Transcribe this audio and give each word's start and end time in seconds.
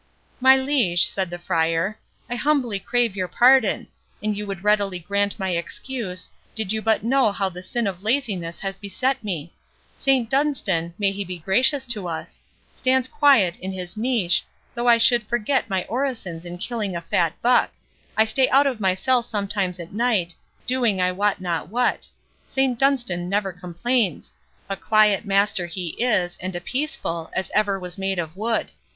"My 0.39 0.55
Liege," 0.57 1.05
said 1.07 1.29
the 1.29 1.37
Friar, 1.37 1.99
"I 2.27 2.33
humbly 2.35 2.79
crave 2.79 3.15
your 3.15 3.27
pardon; 3.27 3.85
and 4.23 4.35
you 4.35 4.47
would 4.47 4.63
readily 4.63 4.97
grant 4.97 5.37
my 5.37 5.49
excuse, 5.49 6.27
did 6.55 6.73
you 6.73 6.81
but 6.81 7.03
know 7.03 7.31
how 7.31 7.49
the 7.49 7.61
sin 7.61 7.85
of 7.85 8.01
laziness 8.01 8.61
has 8.61 8.79
beset 8.79 9.23
me. 9.23 9.53
Saint 9.95 10.27
Dunstan—may 10.27 11.11
he 11.11 11.23
be 11.23 11.37
gracious 11.37 11.85
to 11.85 12.07
us!—stands 12.07 13.09
quiet 13.09 13.59
in 13.59 13.73
his 13.73 13.95
niche, 13.95 14.43
though 14.73 14.87
I 14.87 14.97
should 14.97 15.27
forget 15.27 15.69
my 15.69 15.83
orisons 15.87 16.45
in 16.47 16.57
killing 16.57 16.95
a 16.95 17.01
fat 17.01 17.39
buck—I 17.43 18.25
stay 18.25 18.49
out 18.49 18.65
of 18.65 18.79
my 18.79 18.95
cell 18.95 19.21
sometimes 19.21 19.77
a 19.77 19.85
night, 19.85 20.33
doing 20.65 20.99
I 20.99 21.11
wot 21.11 21.39
not 21.39 21.69
what—Saint 21.69 22.79
Dunstan 22.79 23.29
never 23.29 23.53
complains—a 23.53 24.77
quiet 24.77 25.25
master 25.25 25.67
he 25.67 25.89
is, 26.03 26.39
and 26.41 26.55
a 26.55 26.59
peaceful, 26.59 27.29
as 27.35 27.51
ever 27.53 27.79
was 27.79 27.99
made 27.99 28.17
of 28.17 28.35
wood. 28.35 28.71